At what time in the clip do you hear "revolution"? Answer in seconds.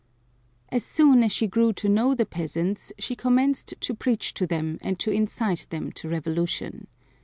6.09-6.87